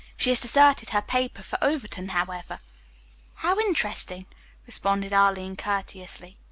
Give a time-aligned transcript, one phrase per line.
[0.17, 2.59] She has deserted her paper for Overton, however."
[3.35, 4.25] "How interesting,"
[4.65, 6.39] responded Arline courteously.